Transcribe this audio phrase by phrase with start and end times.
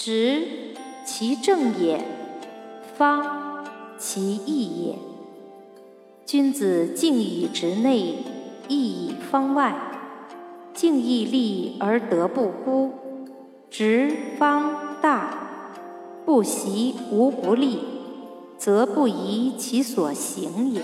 [0.00, 0.46] 直
[1.04, 2.04] 其正也，
[2.96, 3.66] 方
[3.98, 4.94] 其义也。
[6.24, 8.22] 君子敬以直内，
[8.68, 9.74] 义以方外。
[10.72, 12.92] 敬义立而德不孤，
[13.68, 15.36] 直方大，
[16.24, 17.80] 不习无不利，
[18.56, 20.80] 则不疑其所行也。